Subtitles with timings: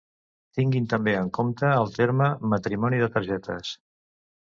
[0.59, 3.79] Tinguin també en compte el terme "Matrimoni de targetes".